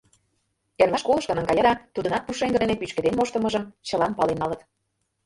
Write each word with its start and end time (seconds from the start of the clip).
Эрла 0.81 0.97
школышко 1.03 1.33
наҥгая, 1.35 1.63
да 1.67 1.73
тудынат 1.93 2.23
пушеҥге 2.25 2.57
дене 2.63 2.75
пӱчкеден 2.77 3.13
моштымыжым 3.17 3.63
чылан 3.87 4.11
пален 4.17 4.37
налыт. 4.41 4.61